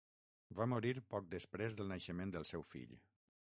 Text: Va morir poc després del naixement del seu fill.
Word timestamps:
Va 0.59 0.65
morir 0.71 0.93
poc 1.15 1.29
després 1.35 1.77
del 1.81 1.95
naixement 1.95 2.33
del 2.39 2.51
seu 2.55 2.69
fill. 2.75 3.01